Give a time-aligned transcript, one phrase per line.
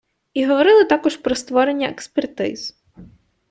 [0.33, 2.77] І говорили також про створення експертиз.